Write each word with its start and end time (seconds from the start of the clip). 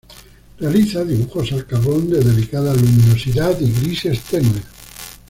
Realiza 0.59 1.05
dibujos 1.05 1.51
al 1.51 1.67
carbón 1.67 2.09
de 2.09 2.21
delicada 2.21 2.73
luminosidad 2.73 3.59
y 3.59 3.71
grises 3.71 4.19
tenues. 4.21 4.63